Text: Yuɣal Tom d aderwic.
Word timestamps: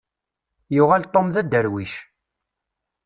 Yuɣal 0.75 1.03
Tom 1.05 1.27
d 1.33 1.35
aderwic. 1.41 1.93